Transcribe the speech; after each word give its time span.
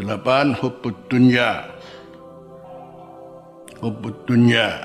Delapan, 0.00 0.56
hubbud 0.56 0.96
dunya. 1.12 1.60
Hubbud 3.84 4.16
dunya. 4.24 4.80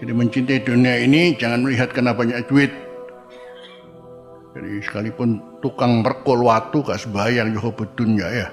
Jadi 0.00 0.12
mencintai 0.16 0.64
dunia 0.64 0.96
ini 1.04 1.36
jangan 1.36 1.68
melihat 1.68 1.92
karena 1.92 2.16
banyak 2.16 2.40
duit. 2.48 2.72
Jadi 4.56 4.80
sekalipun 4.80 5.60
tukang 5.60 6.00
merkul 6.00 6.40
watu 6.40 6.80
gak 6.80 7.04
sebayang 7.04 7.52
juga 7.52 7.68
hubbud 7.68 7.90
dunya 8.00 8.26
ya. 8.32 8.48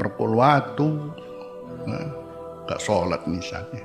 Merkul 0.00 0.32
watu, 0.32 1.12
nah, 1.84 2.08
gak 2.72 2.80
sholat 2.80 3.20
misalnya. 3.28 3.84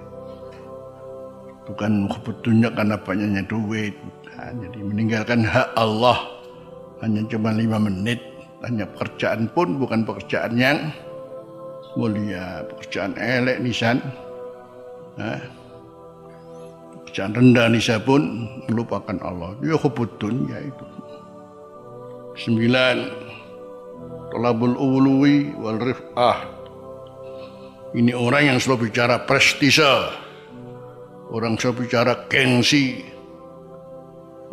Bukan 1.68 2.08
hubbud 2.08 2.40
dunya 2.40 2.72
karena 2.72 2.96
banyaknya 2.96 3.44
duit. 3.52 4.00
Nah, 4.32 4.56
jadi 4.64 4.80
meninggalkan 4.80 5.44
hak 5.44 5.76
Allah 5.76 6.24
hanya 7.04 7.28
cuma 7.28 7.52
lima 7.52 7.84
menit 7.84 8.37
hanya 8.66 8.90
pekerjaan 8.90 9.52
pun 9.54 9.78
bukan 9.78 10.02
pekerjaan 10.02 10.58
yang 10.58 10.90
mulia, 11.94 12.66
pekerjaan 12.74 13.14
elek 13.18 13.62
nisan. 13.62 14.02
Nah, 15.18 15.42
pekerjaan 17.02 17.38
rendah 17.38 17.70
nisa 17.70 18.02
pun 18.02 18.50
melupakan 18.70 19.18
Allah. 19.22 19.54
Dia 19.62 19.78
hubud 19.78 20.10
dunia 20.18 20.58
itu. 20.62 20.86
Sembilan, 22.38 22.98
tolabul 24.34 24.78
uluwi 24.78 25.58
wal 25.58 25.82
rif'ah. 25.82 26.40
Ini 27.98 28.14
orang 28.14 28.54
yang 28.54 28.58
selalu 28.62 28.94
bicara 28.94 29.26
prestise. 29.26 30.14
Orang 31.34 31.58
selalu 31.58 31.90
bicara 31.90 32.14
gengsi. 32.30 33.02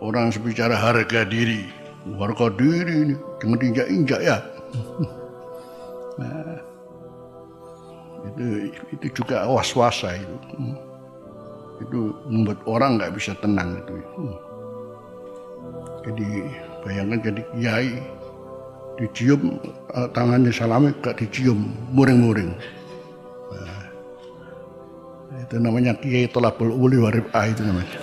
Orang 0.01 0.33
selalu 0.33 0.53
bicara 0.53 0.75
harga 0.81 1.29
diri 1.29 1.84
harga 2.05 2.47
diri 2.61 2.95
ini 3.09 3.15
jangan 3.41 3.59
diinjak-injak 3.61 4.21
ya. 4.21 4.39
Nah, 6.15 6.63
itu 8.23 8.71
itu 8.95 9.07
juga 9.19 9.51
was-wasa 9.51 10.15
itu. 10.15 10.37
Itu 11.83 12.15
membuat 12.31 12.63
orang 12.71 13.03
nggak 13.03 13.19
bisa 13.19 13.35
tenang 13.43 13.83
itu. 13.83 13.99
Jadi 16.07 16.29
bayangkan 16.87 17.19
jadi 17.19 17.43
kiai 17.51 17.91
dicium 18.95 19.59
uh, 19.91 20.07
tangannya 20.15 20.55
salami 20.55 20.95
gak 21.03 21.19
dicium 21.19 21.75
muring-muring. 21.91 22.55
Nah, 23.51 23.83
itu 25.43 25.57
namanya 25.59 25.99
kiai 25.99 26.31
tolabul 26.31 26.71
uli 26.71 27.03
warib 27.03 27.27
itu 27.27 27.63
namanya. 27.67 27.99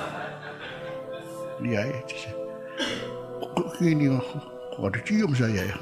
Kiai 1.64 1.96
kok 3.82 3.90
gini 3.90 4.14
kok 4.78 4.86
ada 4.86 5.00
cium 5.02 5.34
saya 5.34 5.66
ya? 5.66 5.76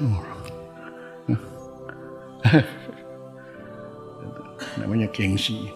Namanya 4.80 5.04
gengsi. 5.12 5.68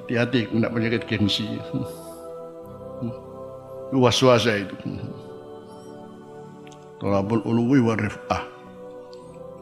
Hati-hati 0.00 0.48
tidak 0.48 0.72
penyakit 0.72 1.04
gengsi. 1.04 1.60
Was-wasa 3.92 4.64
itu 4.64 4.72
Tolabul 6.96 7.44
uluwi 7.44 7.84
wa 7.84 7.92
rif'ah 7.92 8.56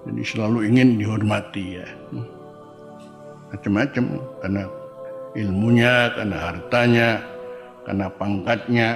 jadi 0.04 0.22
selalu 0.22 0.68
ingin 0.68 1.00
dihormati 1.00 1.80
ya. 1.80 1.88
Macam-macam. 3.52 4.04
Karena 4.44 4.62
ilmunya 5.32 6.12
karena 6.12 6.36
hartanya 6.36 7.08
karena 7.88 8.06
pangkatnya 8.12 8.88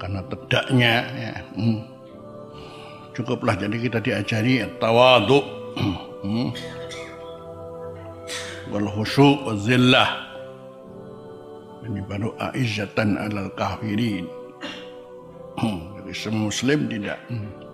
karena 0.00 0.24
tedaknya 0.32 0.94
ya. 1.12 1.32
Hmm. 1.52 1.84
Cukuplah 3.12 3.54
jadi 3.60 3.76
kita 3.76 4.00
diajari 4.00 4.64
tawadu 4.80 5.44
hmm. 6.24 6.48
wal 8.72 8.88
khusyuk 8.88 9.60
zillah. 9.60 10.32
Ini 11.84 12.00
baru 12.08 12.32
aizatan 12.40 13.20
alal 13.20 13.52
kafirin. 13.52 14.24
Hmm. 15.60 16.00
Jadi 16.00 16.12
semua 16.16 16.48
muslim 16.48 16.88
tidak 16.88 17.20
hmm. 17.28 17.69